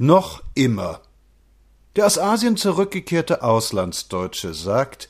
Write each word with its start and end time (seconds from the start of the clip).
Noch 0.00 0.44
immer. 0.54 1.00
Der 1.96 2.06
aus 2.06 2.18
Asien 2.18 2.56
zurückgekehrte 2.56 3.42
Auslandsdeutsche 3.42 4.54
sagt, 4.54 5.08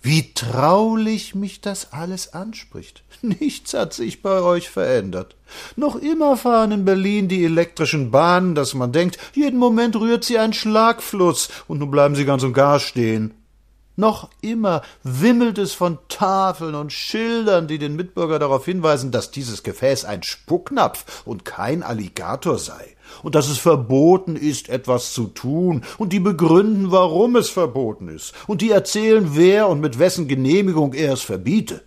wie 0.00 0.32
traulich 0.32 1.34
mich 1.34 1.60
das 1.60 1.92
alles 1.92 2.32
anspricht. 2.32 3.02
Nichts 3.22 3.74
hat 3.74 3.92
sich 3.92 4.22
bei 4.22 4.40
euch 4.40 4.70
verändert. 4.70 5.34
Noch 5.74 5.96
immer 5.96 6.36
fahren 6.36 6.70
in 6.70 6.84
Berlin 6.84 7.26
die 7.26 7.44
elektrischen 7.44 8.12
Bahnen, 8.12 8.54
dass 8.54 8.74
man 8.74 8.92
denkt, 8.92 9.18
jeden 9.34 9.58
Moment 9.58 9.96
rührt 9.96 10.22
sie 10.22 10.38
ein 10.38 10.52
Schlagfluss, 10.52 11.48
und 11.66 11.80
nun 11.80 11.90
bleiben 11.90 12.14
sie 12.14 12.24
ganz 12.24 12.44
und 12.44 12.52
gar 12.52 12.78
stehen. 12.78 13.34
Noch 13.96 14.30
immer 14.40 14.80
wimmelt 15.02 15.58
es 15.58 15.74
von 15.74 15.98
Tafeln 16.08 16.74
und 16.74 16.92
Schildern, 16.92 17.68
die 17.68 17.78
den 17.78 17.94
Mitbürger 17.94 18.38
darauf 18.38 18.64
hinweisen, 18.64 19.10
dass 19.10 19.30
dieses 19.30 19.62
Gefäß 19.62 20.06
ein 20.06 20.22
Spucknapf 20.22 21.22
und 21.26 21.44
kein 21.44 21.82
Alligator 21.82 22.58
sei, 22.58 22.96
und 23.22 23.34
dass 23.34 23.48
es 23.48 23.58
verboten 23.58 24.36
ist, 24.36 24.70
etwas 24.70 25.12
zu 25.12 25.26
tun, 25.26 25.84
und 25.98 26.14
die 26.14 26.20
begründen, 26.20 26.90
warum 26.90 27.36
es 27.36 27.50
verboten 27.50 28.08
ist, 28.08 28.32
und 28.46 28.62
die 28.62 28.70
erzählen, 28.70 29.32
wer 29.32 29.68
und 29.68 29.80
mit 29.80 29.98
wessen 29.98 30.26
Genehmigung 30.26 30.94
er 30.94 31.12
es 31.12 31.22
verbiete. 31.22 31.82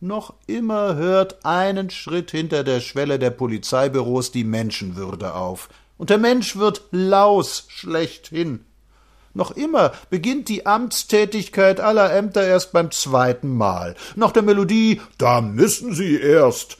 Noch 0.00 0.34
immer 0.46 0.96
hört 0.96 1.44
einen 1.44 1.90
Schritt 1.90 2.32
hinter 2.32 2.64
der 2.64 2.80
Schwelle 2.80 3.20
der 3.20 3.30
Polizeibüros 3.30 4.32
die 4.32 4.44
Menschenwürde 4.44 5.34
auf, 5.34 5.68
und 5.96 6.10
der 6.10 6.18
Mensch 6.18 6.56
wird 6.56 6.82
Laus 6.90 7.66
schlechthin. 7.68 8.64
Noch 9.36 9.50
immer 9.50 9.92
beginnt 10.08 10.48
die 10.48 10.64
Amtstätigkeit 10.64 11.78
aller 11.78 12.10
Ämter 12.10 12.46
erst 12.46 12.72
beim 12.72 12.90
zweiten 12.90 13.54
Mal. 13.54 13.94
Nach 14.14 14.32
der 14.32 14.42
Melodie 14.42 15.02
Da 15.18 15.42
müssen 15.42 15.94
Sie 15.94 16.18
erst. 16.18 16.78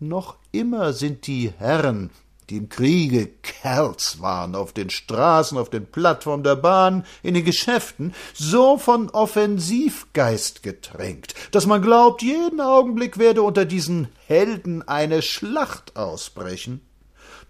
Noch 0.00 0.34
immer 0.50 0.94
sind 0.94 1.28
die 1.28 1.52
Herren, 1.58 2.10
die 2.50 2.56
im 2.56 2.68
Kriege 2.68 3.28
Kerls 3.44 4.20
waren, 4.20 4.56
auf 4.56 4.72
den 4.72 4.90
Straßen, 4.90 5.56
auf 5.56 5.70
den 5.70 5.86
Plattformen 5.86 6.42
der 6.42 6.56
Bahn, 6.56 7.06
in 7.22 7.34
den 7.34 7.44
Geschäften, 7.44 8.14
so 8.34 8.78
von 8.78 9.08
Offensivgeist 9.08 10.64
getränkt, 10.64 11.36
dass 11.52 11.66
man 11.66 11.82
glaubt, 11.82 12.20
jeden 12.20 12.60
Augenblick 12.60 13.18
werde 13.18 13.42
unter 13.42 13.64
diesen 13.64 14.08
Helden 14.26 14.82
eine 14.88 15.22
Schlacht 15.22 15.94
ausbrechen. 15.94 16.80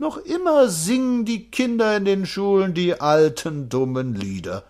Noch 0.03 0.17
immer 0.17 0.69
singen 0.69 1.25
die 1.25 1.49
Kinder 1.49 1.97
in 1.97 2.05
den 2.05 2.27
Schulen 2.27 2.75
die 2.75 3.01
alten 3.01 3.69
dummen 3.69 4.17
Lieder. 4.17 4.65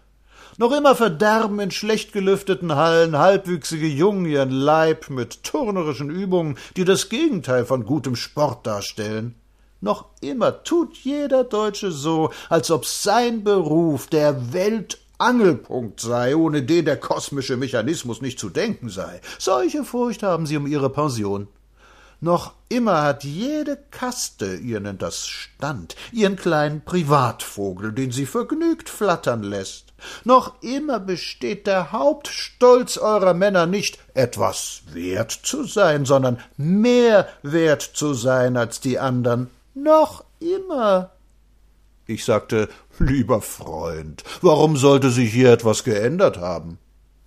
Noch 0.58 0.72
immer 0.72 0.94
verderben 0.94 1.58
in 1.58 1.70
schlecht 1.70 2.12
gelüfteten 2.12 2.74
Hallen 2.74 3.16
halbwüchsige 3.16 3.86
Jungen 3.86 4.26
ihren 4.26 4.50
Leib 4.50 5.08
mit 5.08 5.42
turnerischen 5.42 6.10
Übungen, 6.10 6.58
die 6.76 6.84
das 6.84 7.08
Gegenteil 7.08 7.64
von 7.64 7.86
gutem 7.86 8.14
Sport 8.14 8.66
darstellen. 8.66 9.34
Noch 9.80 10.04
immer 10.20 10.64
tut 10.64 10.98
jeder 10.98 11.44
Deutsche 11.44 11.92
so, 11.92 12.30
als 12.50 12.70
ob 12.70 12.84
sein 12.84 13.42
Beruf 13.42 14.08
der 14.08 14.52
Weltangelpunkt 14.52 16.00
sei, 16.00 16.36
ohne 16.36 16.62
den 16.62 16.84
der 16.84 17.00
kosmische 17.00 17.56
Mechanismus 17.56 18.20
nicht 18.20 18.38
zu 18.38 18.50
denken 18.50 18.90
sei. 18.90 19.22
Solche 19.38 19.82
Furcht 19.82 20.22
haben 20.24 20.44
sie 20.44 20.58
um 20.58 20.66
ihre 20.66 20.90
Pension. 20.90 21.48
Noch 22.22 22.52
immer 22.68 23.02
hat 23.02 23.24
jede 23.24 23.76
Kaste, 23.90 24.54
ihr 24.54 24.78
nennt 24.78 25.02
das 25.02 25.26
Stand, 25.26 25.96
ihren 26.12 26.36
kleinen 26.36 26.84
Privatvogel, 26.84 27.92
den 27.92 28.12
sie 28.12 28.26
vergnügt 28.26 28.88
flattern 28.88 29.42
lässt. 29.42 29.92
Noch 30.22 30.54
immer 30.62 31.00
besteht 31.00 31.66
der 31.66 31.90
Hauptstolz 31.90 32.96
eurer 32.96 33.34
Männer 33.34 33.66
nicht, 33.66 33.98
etwas 34.14 34.82
wert 34.92 35.32
zu 35.32 35.64
sein, 35.64 36.04
sondern 36.04 36.38
mehr 36.56 37.26
wert 37.42 37.82
zu 37.82 38.14
sein 38.14 38.56
als 38.56 38.78
die 38.78 39.00
andern. 39.00 39.50
Noch 39.74 40.22
immer. 40.38 41.10
Ich 42.06 42.24
sagte, 42.24 42.68
lieber 43.00 43.42
Freund, 43.42 44.22
warum 44.42 44.76
sollte 44.76 45.10
sich 45.10 45.32
hier 45.32 45.50
etwas 45.52 45.82
geändert 45.82 46.38
haben? 46.38 46.78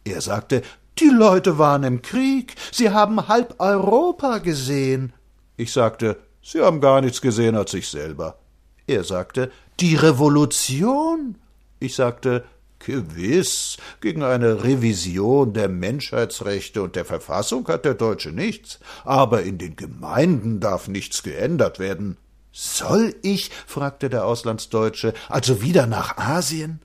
Er 0.05 0.21
sagte, 0.21 0.61
die 0.99 1.09
Leute 1.09 1.57
waren 1.57 1.83
im 1.83 2.01
Krieg, 2.01 2.55
sie 2.71 2.89
haben 2.89 3.27
halb 3.27 3.55
Europa 3.59 4.39
gesehen. 4.39 5.13
Ich 5.57 5.71
sagte, 5.71 6.17
Sie 6.47 6.61
haben 6.61 6.79
gar 6.79 7.01
nichts 7.01 7.21
gesehen 7.21 7.55
als 7.55 7.73
ich 7.73 7.87
selber. 7.87 8.37
Er 8.85 9.03
sagte, 9.03 9.51
die 9.79 9.95
Revolution. 9.95 11.39
Ich 11.79 11.95
sagte, 11.95 12.45
Gewiss, 12.77 13.77
gegen 13.99 14.21
eine 14.21 14.63
Revision 14.63 15.53
der 15.53 15.69
Menschheitsrechte 15.69 16.83
und 16.83 16.95
der 16.95 17.03
Verfassung 17.03 17.67
hat 17.67 17.83
der 17.83 17.95
Deutsche 17.95 18.29
nichts, 18.29 18.79
aber 19.03 19.41
in 19.41 19.57
den 19.57 19.75
Gemeinden 19.75 20.59
darf 20.59 20.87
nichts 20.87 21.23
geändert 21.23 21.79
werden. 21.79 22.17
Soll 22.51 23.15
ich? 23.23 23.49
fragte 23.65 24.11
der 24.11 24.25
Auslandsdeutsche, 24.25 25.15
also 25.29 25.63
wieder 25.63 25.87
nach 25.87 26.17
Asien? 26.17 26.79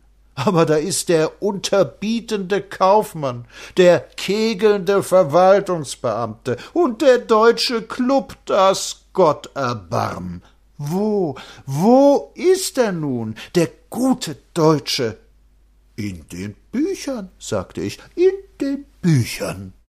Aber 0.44 0.66
da 0.66 0.76
ist 0.76 1.08
der 1.08 1.42
unterbietende 1.42 2.62
Kaufmann, 2.62 3.46
der 3.76 4.00
kegelnde 4.00 5.02
Verwaltungsbeamte 5.02 6.56
und 6.72 7.02
der 7.02 7.18
deutsche 7.18 7.82
Klub, 7.82 8.36
das 8.46 9.04
Gott 9.12 9.50
erbarm. 9.54 10.42
Wo, 10.78 11.36
wo 11.66 12.32
ist 12.34 12.78
er 12.78 12.92
nun, 12.92 13.34
der 13.54 13.68
gute 13.90 14.36
Deutsche? 14.54 15.18
In 15.96 16.26
den 16.28 16.54
Büchern, 16.72 17.30
sagte 17.38 17.82
ich, 17.82 17.98
in 18.14 18.32
den 18.60 18.86
Büchern. 19.02 19.74